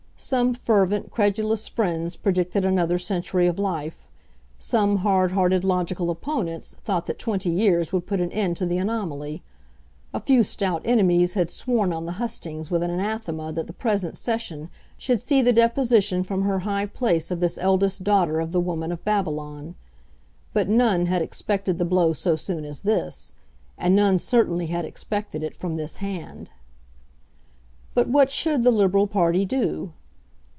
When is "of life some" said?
3.47-4.97